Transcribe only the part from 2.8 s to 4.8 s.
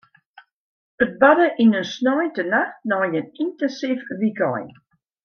nei in yntinsyf wykein.